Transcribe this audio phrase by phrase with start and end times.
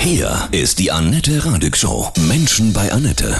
[0.00, 2.08] Hier ist die Annette Radig Show.
[2.26, 3.34] Menschen bei Annette.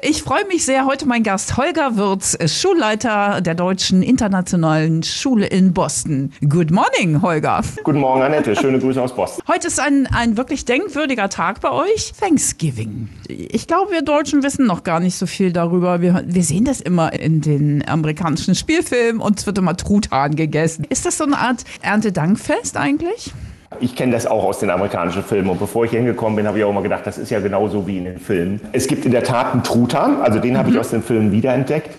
[0.00, 0.86] Ich freue mich sehr.
[0.86, 6.32] Heute mein Gast Holger Würz, ist Schulleiter der Deutschen Internationalen Schule in Boston.
[6.48, 7.62] Good morning, Holger.
[7.82, 8.54] Guten Morgen, Annette.
[8.54, 9.42] Schöne Grüße aus Boston.
[9.48, 12.12] Heute ist ein, ein wirklich denkwürdiger Tag bei euch.
[12.20, 13.08] Thanksgiving.
[13.26, 16.00] Ich glaube, wir Deutschen wissen noch gar nicht so viel darüber.
[16.00, 20.86] Wir, wir sehen das immer in den amerikanischen Spielfilmen und es wird immer Truthahn gegessen.
[20.88, 23.32] Ist das so eine Art Erntedankfest eigentlich?
[23.80, 25.50] Ich kenne das auch aus den amerikanischen Filmen.
[25.50, 27.86] Und bevor ich hier hingekommen bin, habe ich auch immer gedacht, das ist ja genauso
[27.86, 28.60] wie in den Filmen.
[28.72, 31.90] Es gibt in der Tat einen Truthahn, also den habe ich aus den Filmen wiederentdeckt.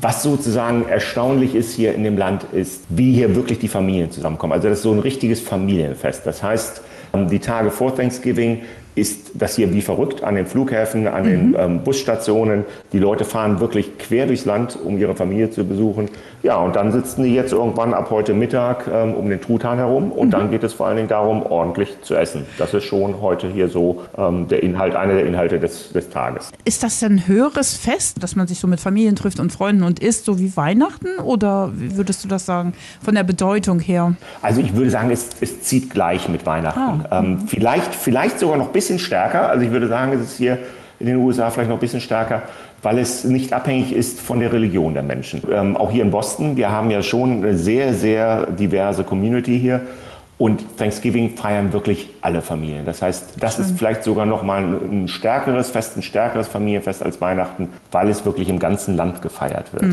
[0.00, 4.52] Was sozusagen erstaunlich ist hier in dem Land, ist, wie hier wirklich die Familien zusammenkommen.
[4.52, 6.24] Also das ist so ein richtiges Familienfest.
[6.24, 6.82] Das heißt,
[7.14, 8.60] die Tage vor Thanksgiving
[8.98, 12.64] ist das hier wie verrückt an den Flughäfen, an den ähm, Busstationen.
[12.92, 16.08] Die Leute fahren wirklich quer durchs Land, um ihre Familie zu besuchen.
[16.42, 20.12] Ja, und dann sitzen die jetzt irgendwann ab heute Mittag ähm, um den Truthahn herum.
[20.12, 22.46] Und dann geht es vor allen Dingen darum, ordentlich zu essen.
[22.58, 26.50] Das ist schon heute hier so ähm, der Inhalt, einer der Inhalte des, des Tages.
[26.64, 30.00] Ist das ein höheres Fest, dass man sich so mit Familien trifft und Freunden und
[30.00, 31.18] isst, so wie Weihnachten?
[31.22, 34.14] Oder wie würdest du das sagen, von der Bedeutung her?
[34.42, 37.04] Also ich würde sagen, es, es zieht gleich mit Weihnachten.
[37.10, 39.50] Ähm, vielleicht, vielleicht sogar noch ein bisschen stärker.
[39.50, 40.58] Also ich würde sagen, es ist hier
[40.98, 42.42] in den USA vielleicht noch ein bisschen stärker,
[42.82, 45.42] weil es nicht abhängig ist von der Religion der Menschen.
[45.52, 49.82] Ähm, auch hier in Boston, wir haben ja schon eine sehr, sehr diverse Community hier.
[50.38, 52.86] Und Thanksgiving feiern wirklich alle Familien.
[52.86, 57.20] Das heißt, das ist vielleicht sogar noch mal ein, stärkeres Fest, ein stärkeres Familienfest als
[57.20, 59.84] Weihnachten, weil es wirklich im ganzen Land gefeiert wird.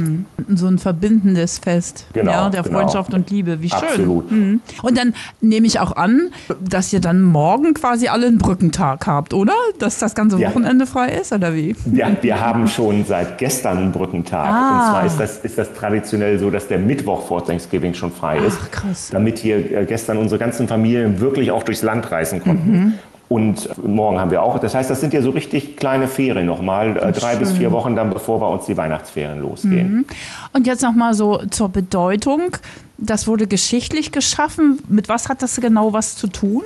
[0.55, 2.05] So ein verbindendes Fest.
[2.13, 2.77] Genau, Ja, der genau.
[2.77, 3.63] Freundschaft und Liebe.
[3.63, 3.79] Wie schön.
[3.79, 4.31] Absolut.
[4.31, 4.61] Mhm.
[4.83, 6.29] Und dann nehme ich auch an,
[6.61, 9.53] dass ihr dann morgen quasi alle einen Brückentag habt, oder?
[9.79, 10.49] Dass das ganze Ja.
[10.49, 11.75] Wochenende frei ist, oder wie?
[11.91, 14.47] Ja, wir haben schon seit gestern einen Brückentag.
[14.47, 14.75] Ah.
[14.75, 18.37] Und zwar ist das, ist das traditionell so, dass der Mittwoch vor Thanksgiving schon frei
[18.37, 18.59] ist.
[18.61, 19.09] Ach, krass.
[19.11, 22.71] Damit hier äh, gestern unsere ganzen Familien wirklich auch durchs Land reisen konnten.
[22.71, 22.93] Mhm.
[23.27, 24.59] Und morgen haben wir auch.
[24.59, 26.95] Das heißt, das sind ja so richtig kleine Ferien nochmal.
[26.95, 30.05] Äh, drei bis vier Wochen dann, bevor bei uns die Weihnachtsferien losgehen.
[30.53, 32.57] Und jetzt nochmal so zur Bedeutung.
[32.97, 34.79] Das wurde geschichtlich geschaffen.
[34.87, 36.61] Mit was hat das genau was zu tun?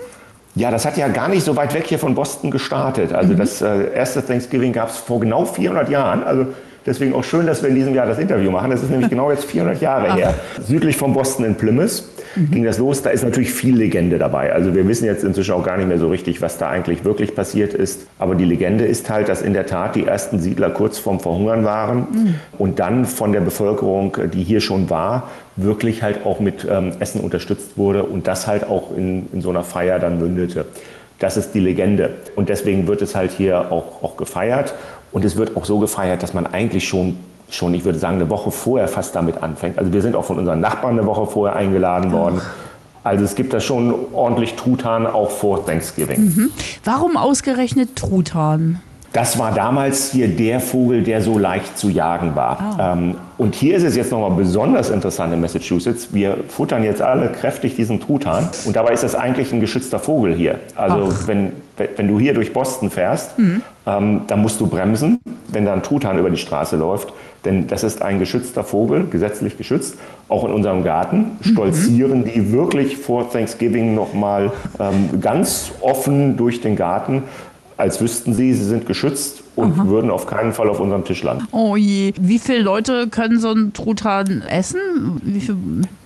[0.56, 3.14] Ja, das hat ja gar nicht so weit weg hier von Boston gestartet.
[3.14, 6.24] Also das äh, erste Thanksgiving gab es vor genau 400 Jahren.
[6.24, 6.48] Also
[6.86, 8.70] deswegen auch schön, dass wir in diesem Jahr das Interview machen.
[8.72, 10.34] Das ist nämlich genau jetzt 400 Jahre her.
[10.68, 12.04] Südlich von Boston in Plymouth
[12.36, 13.02] ging das los.
[13.02, 14.54] Da ist natürlich viel Legende dabei.
[14.54, 17.36] Also wir wissen jetzt inzwischen auch gar nicht mehr so richtig, was da eigentlich wirklich
[17.36, 18.08] passiert ist.
[18.18, 21.64] Aber die Legende ist halt, dass in der Tat die ersten Siedler kurz vorm Verhungern
[21.64, 26.94] waren und dann von der Bevölkerung, die hier schon war, wirklich halt auch mit ähm,
[27.00, 30.66] Essen unterstützt wurde und das halt auch in, in so einer Feier dann mündete.
[31.20, 32.16] Das ist die Legende.
[32.36, 34.74] Und deswegen wird es halt hier auch, auch gefeiert.
[35.12, 37.18] Und es wird auch so gefeiert, dass man eigentlich schon,
[37.50, 39.78] schon, ich würde sagen, eine Woche vorher fast damit anfängt.
[39.78, 42.42] Also wir sind auch von unseren Nachbarn eine Woche vorher eingeladen worden.
[43.04, 46.52] Also es gibt da schon ordentlich Truthahn auch vor Thanksgiving.
[46.84, 48.82] Warum ausgerechnet Truthahn?
[49.14, 52.78] Das war damals hier der Vogel, der so leicht zu jagen war.
[52.80, 56.10] Ähm, und hier ist es jetzt nochmal besonders interessant in Massachusetts.
[56.14, 58.50] Wir futtern jetzt alle kräftig diesen Truthahn.
[58.66, 60.60] Und dabei ist das eigentlich ein geschützter Vogel hier.
[60.76, 65.74] Also wenn, wenn du hier durch Boston fährst, ähm, dann musst du bremsen, wenn da
[65.74, 67.14] ein Truthahn über die Straße läuft.
[67.46, 69.98] Denn das ist ein geschützter Vogel, gesetzlich geschützt.
[70.28, 76.76] Auch in unserem Garten stolzieren die wirklich vor Thanksgiving nochmal ähm, ganz offen durch den
[76.76, 77.24] Garten
[77.80, 81.48] als wüssten sie, sie sind geschützt und würden auf keinen Fall auf unserem Tisch landen.
[81.52, 82.14] Oh je.
[82.20, 85.22] Wie viele Leute können so einen Truthahn essen?
[85.24, 85.56] Wie viel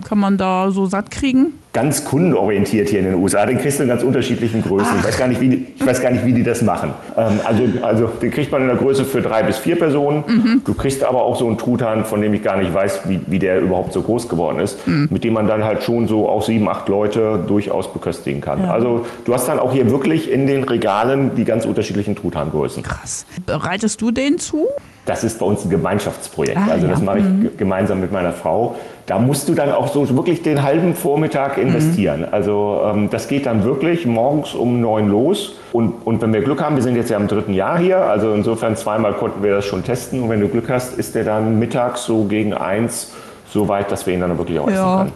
[0.04, 1.54] kann man da so satt kriegen?
[1.74, 3.44] Ganz kundenorientiert hier in den USA.
[3.44, 4.96] Den kriegst du in ganz unterschiedlichen Größen.
[5.00, 6.94] Ich weiß, gar nicht, wie die, ich weiß gar nicht, wie die das machen.
[7.16, 10.62] Ähm, also, also den kriegt man in der Größe für drei bis vier Personen.
[10.64, 13.40] Du kriegst aber auch so einen Truthahn, von dem ich gar nicht weiß, wie, wie
[13.40, 16.68] der überhaupt so groß geworden ist, mit dem man dann halt schon so auch sieben,
[16.68, 18.64] acht Leute durchaus beköstigen kann.
[18.66, 22.84] Also du hast dann auch hier wirklich in den Regalen die ganz unterschiedlichen Truthahngrößen.
[22.84, 23.26] Krass.
[23.46, 24.68] Bereitest du den zu?
[25.06, 26.56] Das ist bei uns ein Gemeinschaftsprojekt.
[26.56, 27.04] Ah, also das ja.
[27.04, 28.76] mache ich ge- gemeinsam mit meiner Frau.
[29.04, 32.24] Da musst du dann auch so wirklich den halben Vormittag investieren.
[32.30, 35.56] Also ähm, das geht dann wirklich morgens um neun los.
[35.72, 38.32] Und, und wenn wir Glück haben, wir sind jetzt ja im dritten Jahr hier, also
[38.32, 40.22] insofern zweimal konnten wir das schon testen.
[40.22, 43.12] Und wenn du Glück hast, ist der dann mittags so gegen eins
[43.50, 45.12] so weit, dass wir ihn dann wirklich auch essen können.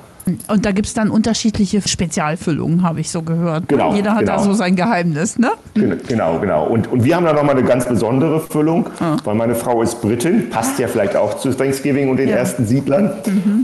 [0.49, 3.69] Und da gibt es dann unterschiedliche Spezialfüllungen, habe ich so gehört.
[3.69, 4.45] Genau, Jeder hat da genau.
[4.45, 5.51] so sein Geheimnis, ne?
[5.75, 6.65] Gen- Genau, genau.
[6.67, 8.87] Und, und wir haben da nochmal eine ganz besondere Füllung,
[9.25, 12.37] weil meine Frau ist Britin, passt ja vielleicht auch zu Thanksgiving und den Ja.
[12.37, 13.11] ersten Siedlern.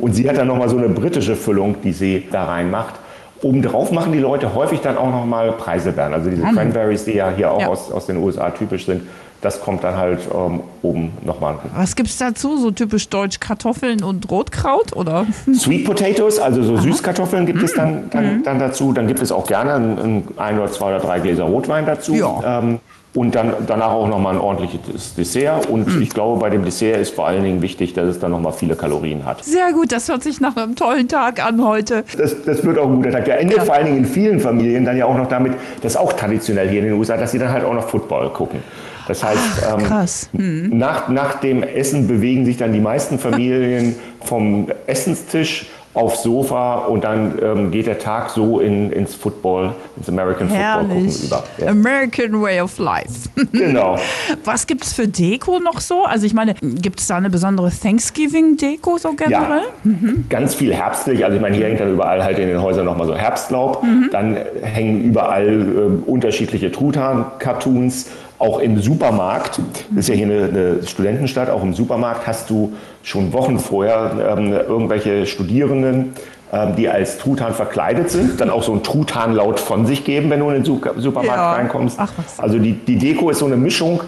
[0.01, 2.95] Und sie hat dann nochmal so eine britische Füllung, die sie da reinmacht.
[3.43, 7.51] Obendrauf machen die Leute häufig dann auch nochmal Preiselbeeren, also diese Cranberries, die ja hier
[7.51, 7.69] auch Ja.
[7.69, 9.03] Aus, aus den USA typisch sind.
[9.45, 11.57] Das kommt dann halt ähm, oben nochmal.
[11.77, 12.57] Was gibt es dazu?
[12.57, 15.27] So typisch deutsch Kartoffeln und Rotkraut oder?
[15.53, 18.93] Sweet Potatoes, also so Süßkartoffeln gibt es dann, dann, dann dazu.
[18.93, 22.15] Dann gibt es auch gerne ein, ein oder zwei oder drei Gläser Rotwein dazu.
[22.15, 22.61] Ja.
[22.61, 22.81] Ähm,
[23.15, 25.69] und dann danach auch nochmal ein ordentliches Dessert.
[25.69, 28.53] Und ich glaube, bei dem Dessert ist vor allen Dingen wichtig, dass es dann nochmal
[28.53, 29.45] viele Kalorien hat.
[29.45, 32.03] Sehr gut, das hört sich nach einem tollen Tag an heute.
[32.19, 33.27] Das, das wird auch ein guter Tag.
[33.27, 33.65] Der endet Ja.
[33.65, 36.69] vor allen Dingen in vielen Familien dann ja auch noch damit, das ist auch traditionell
[36.69, 38.61] hier in den USA, dass sie dann halt auch noch Football gucken.
[39.07, 39.41] Das heißt,
[39.71, 40.29] ähm, krass.
[40.33, 47.05] nach, nach dem Essen bewegen sich dann die meisten Familien vom Essenstisch aufs Sofa und
[47.05, 51.25] dann ähm, geht der Tag so in, ins Football, ins American Football gucken Herrlich.
[51.25, 51.45] über.
[51.59, 51.69] Ja.
[51.69, 53.29] American Way of Life.
[53.53, 53.97] Genau.
[54.45, 56.05] Was gibt es für Deko noch so?
[56.05, 59.63] Also ich meine, gibt es da eine besondere Thanksgiving-Deko so generell?
[59.85, 59.91] Ja,
[60.29, 61.25] ganz viel herbstlich.
[61.25, 63.85] Also ich meine, hier hängt dann überall halt in den Häusern nochmal so Herbstlaub.
[64.11, 68.07] Dann hängen überall äh, unterschiedliche Truthahn-Cartoons.
[68.39, 69.61] Auch im Supermarkt,
[69.91, 72.73] das ist ja hier eine, eine Studentenstadt, auch im Supermarkt hast du
[73.03, 76.15] schon Wochen vorher ähm, irgendwelche Studierenden,
[76.53, 80.41] ähm, die als Truthahn verkleidet sind, dann auch so ein Truthahnlaut von sich geben, wenn
[80.41, 81.53] du in den Su- Supermarkt Ja.
[81.53, 81.97] reinkommst.
[82.01, 82.11] Ach.
[82.39, 84.01] Also die, die Deko ist so eine Mischung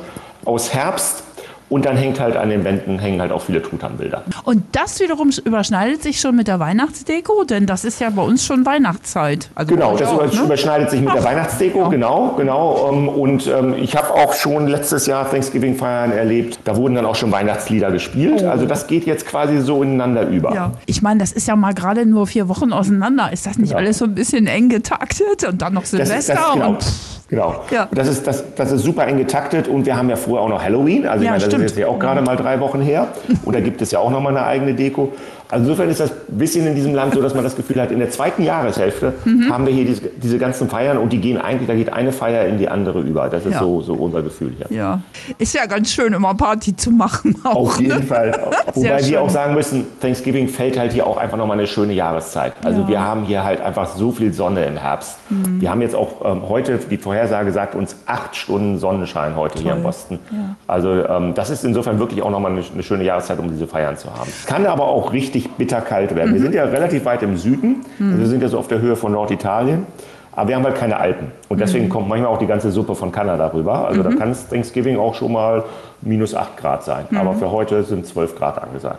[0.45, 1.23] aus Herbst
[1.69, 4.23] und dann hängt halt an den Wänden hängen halt auch viele Truthahnbilder.
[4.45, 8.45] Und das wiederum überschneidet sich schon mit der Weihnachtsdeko, denn das ist ja bei uns
[8.47, 9.51] schon Weihnachtszeit.
[9.55, 10.41] Also Genau, das auch, ne?
[10.45, 11.89] überschneidet sich mit der Weihnachtsdeko, Ja.
[11.89, 12.91] genau, genau.
[12.93, 16.61] ähm, Und ähm, ich habe auch schon letztes Jahr Thanksgiving-Feiern erlebt.
[16.65, 18.43] Da wurden dann auch schon Weihnachtslieder gespielt.
[18.45, 20.51] Also das geht jetzt quasi so ineinander über.
[20.53, 20.55] Oh.
[20.55, 20.73] Ja.
[20.87, 23.33] Ich meine, das ist ja mal gerade nur vier Wochen auseinander.
[23.33, 23.77] Ist das nicht Ja.
[23.79, 26.69] alles so ein bisschen eng getaktet und dann noch Das, Silvester das, genau.
[26.71, 26.85] und
[27.29, 27.57] Genau.
[27.73, 27.89] Ja.
[27.93, 30.63] Das, ist, das, das ist super eng getaktet und wir haben ja vorher auch noch
[30.63, 31.07] Halloween.
[31.09, 31.65] Also ich Ja, meine, das stimmt.
[31.65, 33.09] ist jetzt ja auch gerade mal drei Wochen her.
[33.45, 35.13] Und da gibt es ja auch noch mal eine eigene Deko.
[35.49, 37.91] Also insofern ist das ein bisschen in diesem Land so, dass man das Gefühl hat,
[37.93, 39.53] in der zweiten Jahreshälfte Mhm.
[39.53, 42.47] haben wir hier diese, diese ganzen Feiern und die gehen eigentlich, da geht eine Feier
[42.47, 43.29] in die andere über.
[43.29, 43.61] Das ist Ja.
[43.61, 44.77] so, so unser Gefühl hier.
[44.77, 45.01] ja.
[45.39, 47.37] Ist ja ganz schön, immer Party zu machen.
[47.45, 48.03] Auch, Auf jeden ne?
[48.03, 48.33] Fall.
[48.75, 49.11] Wobei schön.
[49.11, 52.53] wir auch sagen müssen, Thanksgiving fällt halt hier auch einfach nochmal eine schöne Jahreszeit.
[52.65, 52.89] Also Ja.
[52.89, 55.17] wir haben hier halt einfach so viel Sonne im Herbst.
[55.31, 55.61] Mhm.
[55.61, 59.75] Wir haben jetzt auch ähm, heute, die Vorhersage sagt uns acht Stunden Sonnenschein heute hier
[59.75, 60.19] in Boston.
[60.67, 63.97] Also ähm, das ist insofern wirklich auch nochmal eine, eine schöne Jahreszeit, um diese Feiern
[63.97, 64.29] zu haben.
[64.29, 66.31] Es kann aber auch richtig bitterkalt werden.
[66.31, 66.35] Mhm.
[66.35, 67.77] Wir sind ja relativ weit im Süden.
[68.01, 69.87] Also wir sind ja so auf der Höhe von Norditalien.
[70.33, 71.29] Aber wir haben halt keine Alpen.
[71.49, 71.61] Und Mhm.
[71.61, 73.87] deswegen kommt manchmal auch die ganze Suppe von Kanada rüber.
[73.89, 75.65] Also da kann es Thanksgiving auch schon mal
[76.03, 77.07] minus 8 Grad sein.
[77.11, 77.17] Mhm.
[77.19, 78.99] Aber für heute sind 12 Grad angesagt.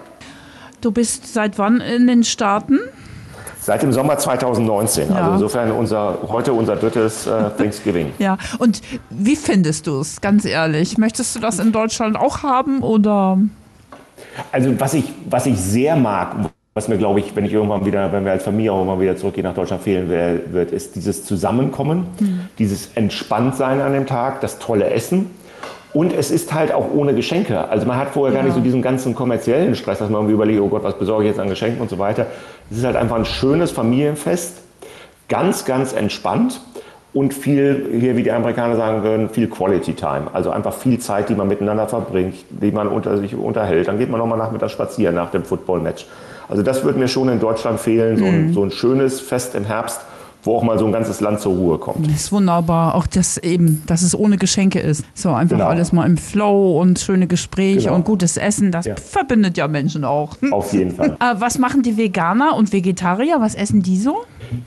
[0.81, 2.80] Du bist seit wann in den Staaten?
[3.60, 5.10] Seit dem Sommer 2019.
[5.10, 5.16] Ja.
[5.16, 8.13] Also insofern unser, heute unser drittes äh, Thanksgiving.
[8.18, 8.38] Ja.
[8.60, 10.98] Und wie findest du es, ganz ehrlich?
[10.98, 13.38] Möchtest du das in Deutschland auch haben oder?
[14.51, 16.36] Also was ich, was ich sehr mag,
[16.74, 19.18] was mir, glaube ich, wenn ich irgendwann wieder, wenn wir als Familie auch mal wieder
[19.18, 22.06] zurückgehen nach Deutschland fehlen wird, ist dieses Zusammenkommen,
[22.60, 25.31] dieses Entspanntsein an dem Tag, das tolle Essen.
[25.94, 27.68] Und es ist halt auch ohne Geschenke.
[27.69, 28.45] Also man hat vorher gar Ja.
[28.45, 31.30] nicht so diesen ganzen kommerziellen Stress, dass man irgendwie überlegt, oh Gott, was besorge ich
[31.31, 32.28] jetzt an Geschenken und so weiter.
[32.69, 34.57] Es ist halt einfach ein schönes Familienfest,
[35.30, 36.62] ganz, ganz entspannt
[37.17, 40.27] und viel, hier wie die Amerikaner sagen würden, viel Quality Time.
[40.33, 43.87] Also einfach viel Zeit, die man miteinander verbringt, die man unter sich unterhält.
[43.87, 46.05] Dann geht man nochmal nachmittags spazieren nach dem Football-Match.
[46.49, 49.65] Also das würde mir schon in Deutschland fehlen, so, ein, so ein schönes Fest im
[49.65, 49.99] Herbst,
[50.43, 52.05] wo auch mal so ein ganzes Land zur Ruhe kommt.
[52.07, 52.95] Das ist wunderbar.
[52.95, 55.03] Auch das eben, dass es ohne Geschenke ist.
[55.13, 55.67] So einfach Genau.
[55.69, 57.95] alles mal im Flow und schöne Gespräche Genau.
[57.95, 58.71] und gutes Essen.
[58.71, 58.95] Das Ja.
[58.95, 60.37] verbindet ja Menschen auch.
[60.51, 61.17] Auf jeden Fall.
[61.19, 63.37] Äh, was machen die Veganer und Vegetarier?
[63.41, 64.19] Was essen die so?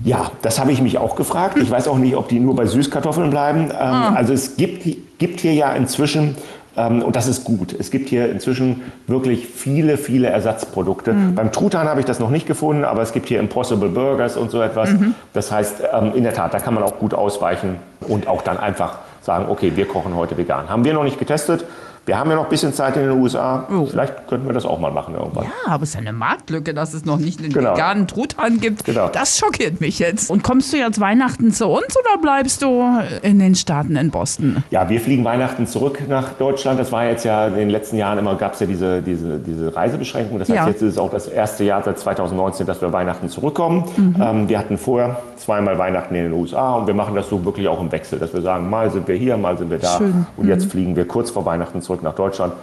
[0.04, 1.58] Ja, das habe ich mich auch gefragt.
[1.58, 3.70] Ich weiß auch nicht, ob die nur bei Süßkartoffeln bleiben.
[3.70, 4.84] Ähm, Also es gibt,
[5.18, 6.36] gibt hier ja inzwischen,
[6.76, 11.14] ähm, und das ist gut, es gibt hier inzwischen wirklich viele, viele Ersatzprodukte.
[11.34, 14.50] Beim Truthahn habe ich das noch nicht gefunden, aber es gibt hier Impossible Burgers und
[14.50, 14.90] so etwas.
[15.32, 18.58] Das heißt, ähm, in der Tat, da kann man auch gut ausweichen und auch dann
[18.58, 20.68] einfach sagen, okay, wir kochen heute vegan.
[20.68, 21.64] Haben wir noch nicht getestet.
[22.06, 23.66] Wir haben ja noch ein bisschen Zeit in den USA.
[23.88, 25.44] Vielleicht könnten wir das auch mal machen irgendwann.
[25.44, 27.74] Ja, aber es ist eine Marktlücke, dass es noch nicht einen Genau.
[27.74, 28.84] veganen Truthahn gibt.
[28.84, 29.08] Genau.
[29.08, 30.30] Das schockiert mich jetzt.
[30.30, 32.82] Und kommst du jetzt Weihnachten zu uns oder bleibst du
[33.22, 34.64] in den Staaten in Boston?
[34.70, 36.80] Ja, wir fliegen Weihnachten zurück nach Deutschland.
[36.80, 39.76] Das war jetzt ja in den letzten Jahren immer, gab es ja diese, diese, diese
[39.76, 40.38] Reisebeschränkung.
[40.38, 40.66] Das heißt, Ja.
[40.68, 43.84] jetzt ist es auch das erste Jahr seit 2019, dass wir Weihnachten zurückkommen.
[44.20, 47.68] Ähm, wir hatten vorher zweimal Weihnachten in den USA und wir machen das so wirklich
[47.68, 49.98] auch im Wechsel, dass wir sagen, mal sind wir hier, mal sind wir da.
[49.98, 50.26] Schön.
[50.36, 52.54] Und jetzt fliegen wir kurz vor Weihnachten zurück nach Deutschland,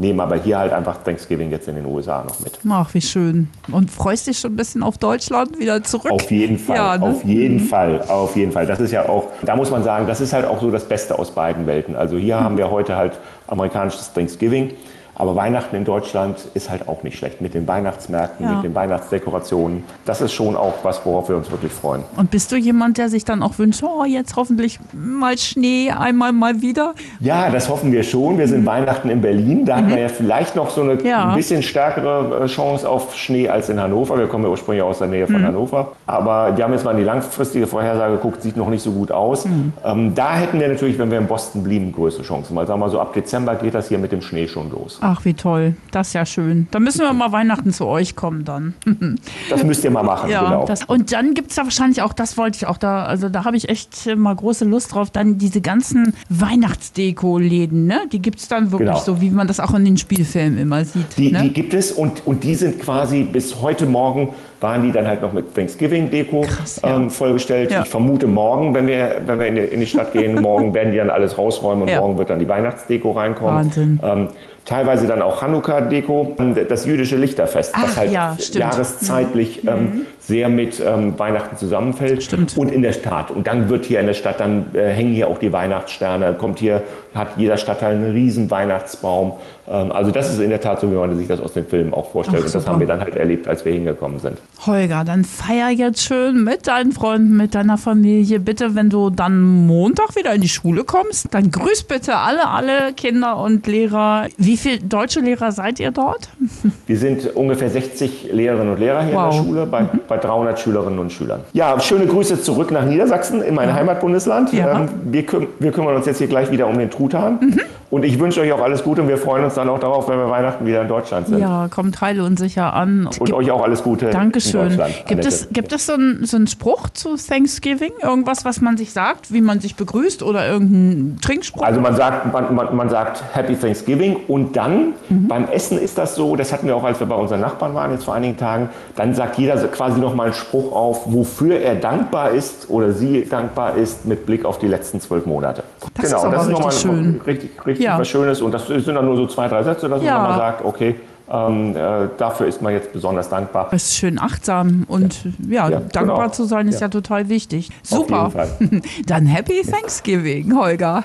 [0.00, 2.58] nehmen aber hier halt einfach Thanksgiving jetzt in den USA noch mit.
[2.70, 3.48] Ach, wie schön.
[3.72, 6.12] Und freust dich schon ein bisschen auf Deutschland wieder zurück?
[6.12, 7.04] Auf jeden Fall, Ja, ne?
[7.06, 8.66] auf jeden Fall, auf jeden Fall.
[8.66, 11.18] Das ist ja auch, da muss man sagen, das ist halt auch so das Beste
[11.18, 11.96] aus beiden Welten.
[11.96, 14.70] Also hier haben wir heute halt amerikanisches Thanksgiving,
[15.18, 17.40] Aber Weihnachten in Deutschland ist halt auch nicht schlecht.
[17.40, 18.54] Mit den Weihnachtsmärkten, Ja.
[18.54, 19.84] mit den Weihnachtsdekorationen.
[20.04, 22.04] Das ist schon auch was, worauf wir uns wirklich freuen.
[22.16, 26.32] Und bist du jemand, der sich dann auch wünscht, oh, jetzt hoffentlich mal Schnee, einmal
[26.32, 26.94] mal wieder?
[27.20, 28.38] Ja, das hoffen wir schon.
[28.38, 29.64] Wir sind Weihnachten in Berlin.
[29.64, 31.04] Da hat man ja vielleicht noch so eine Mhm.
[31.06, 31.28] Ja.
[31.30, 34.18] ein bisschen stärkere äh, Chance auf Schnee als in Hannover.
[34.18, 35.32] Wir kommen ja ursprünglich aus der Nähe Mhm.
[35.32, 35.92] von Hannover.
[36.06, 39.10] Aber die haben jetzt mal in die langfristige Vorhersage geguckt, sieht noch nicht so gut
[39.12, 39.44] aus.
[39.44, 39.72] Mhm.
[39.84, 42.54] Ähm, da hätten wir natürlich, wenn wir in Boston blieben, größere Chancen.
[42.56, 44.98] Weil sagen wir mal so, ab Dezember geht das hier mit dem Schnee schon los.
[45.10, 45.74] Ach, wie toll.
[45.90, 46.68] Das ist ja schön.
[46.70, 48.74] Dann müssen wir mal Weihnachten zu euch kommen dann.
[49.48, 50.66] Das müsst ihr mal machen, Ja, genau.
[50.66, 53.46] das, und dann gibt es da wahrscheinlich auch, das wollte ich auch da, also da
[53.46, 58.00] habe ich echt äh, mal große Lust drauf, dann diese ganzen Weihnachtsdeko-Läden, ne?
[58.12, 59.00] Die gibt es dann wirklich Genau.
[59.00, 61.16] so, wie man das auch in den Spielfilmen immer sieht.
[61.16, 61.40] Die, ne?
[61.42, 65.22] die gibt es und, und die sind quasi bis heute Morgen waren die dann halt
[65.22, 66.44] noch mit Thanksgiving-Deko
[66.82, 66.96] ja.
[66.96, 67.70] ähm, vollgestellt.
[67.70, 67.82] Ja.
[67.82, 70.90] Ich vermute morgen, wenn wir, wenn wir in die, in die Stadt gehen, morgen werden
[70.90, 72.00] die dann alles rausräumen und Ja.
[72.00, 73.54] morgen wird dann die Weihnachtsdeko reinkommen.
[73.54, 74.00] Wahnsinn.
[74.02, 74.28] Ähm,
[74.68, 76.36] teilweise dann auch Hanukkah-Deko,
[76.68, 78.54] das jüdische Lichterfest, Ach, das halt ja, stimmt.
[78.54, 78.60] Mhm.
[78.60, 82.22] jahreszeitlich ähm, sehr mit ähm, Weihnachten zusammenfällt.
[82.22, 82.56] Stimmt.
[82.58, 83.30] Und in der Stadt.
[83.30, 86.58] Und dann wird hier in der Stadt, dann äh, hängen hier auch die Weihnachtssterne, kommt
[86.58, 86.82] hier,
[87.14, 89.32] hat jeder Stadtteil einen riesen Weihnachtsbaum.
[89.66, 91.94] Ähm, also das ist in der Tat so, wie man sich das aus den Filmen
[91.94, 92.42] auch vorstellt.
[92.42, 94.36] Ach, und das haben wir dann halt erlebt, als wir hingekommen sind.
[94.66, 98.38] Holger, dann feier jetzt schön mit deinen Freunden, mit deiner Familie.
[98.38, 102.92] Bitte, wenn du dann Montag wieder in die Schule kommst, dann grüß bitte alle, alle
[102.92, 104.26] Kinder und Lehrer.
[104.36, 106.28] Wie viele deutsche Lehrer seid ihr dort?
[106.86, 109.24] Wir sind ungefähr 60 Lehrerinnen und Lehrer hier Wow.
[109.24, 111.40] in der Schule, bei, bei 300 Schülerinnen und Schülern.
[111.52, 114.52] Ja, schöne Grüße zurück nach Niedersachsen, in mein Heimatbundesland.
[114.52, 114.80] Ja.
[114.80, 115.24] Ähm, wir,
[115.58, 117.38] wir kümmern uns jetzt hier gleich wieder um den Truthahn.
[117.40, 117.60] Mhm.
[117.90, 120.18] Und ich wünsche euch auch alles Gute und wir freuen uns dann auch darauf, wenn
[120.18, 121.38] wir Weihnachten wieder in Deutschland sind.
[121.38, 123.06] Ja, kommt heil und sicher an.
[123.06, 124.68] Und Gibt- euch auch alles Gute in Dankeschön.
[124.68, 124.94] Deutschland.
[125.06, 125.28] Gibt Annette.
[125.28, 127.92] es, gibt es so einen so einen Spruch zu Thanksgiving?
[128.02, 131.62] Irgendwas, was man sich sagt, wie man sich begrüßt oder irgendein Trinkspruch?
[131.62, 135.28] Also man sagt, man, man, man sagt Happy Thanksgiving und dann Mhm.
[135.28, 137.92] beim Essen ist das so, das hatten wir auch, als wir bei unseren Nachbarn waren
[137.92, 141.76] jetzt vor einigen Tagen, dann sagt jeder quasi noch mal einen Spruch auf, wofür er
[141.76, 145.62] dankbar ist oder sie dankbar ist mit Blick auf die letzten zwölf Monate.
[145.94, 147.20] Das ist aber richtig nochmal schön.
[147.26, 147.98] richtig, richtig Ja.
[147.98, 150.18] was Schönes und das sind dann nur so zwei, drei Sätze, dass Ja.
[150.18, 150.94] man sagt, okay,
[151.30, 153.68] ähm, äh, dafür ist man jetzt besonders dankbar.
[153.72, 156.28] es ist schön achtsam und ja, Ja, dankbar genau.
[156.30, 156.88] zu sein ist ja, Ja.
[156.88, 157.68] total wichtig.
[157.82, 158.30] Super.
[159.06, 161.04] Dann Happy Thanksgiving, Holger.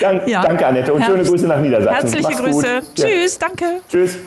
[0.00, 0.42] Dank, Ja.
[0.42, 1.94] Danke, Annette, und schöne Herz- Grüße nach Niedersachsen.
[2.12, 2.66] Herzliche Mach's Grüße.
[2.80, 2.98] Gut.
[2.98, 3.04] Ja.
[3.06, 3.64] Tschüss, danke.
[3.88, 4.18] Tschüss.